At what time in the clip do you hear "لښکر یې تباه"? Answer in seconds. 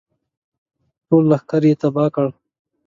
1.31-2.09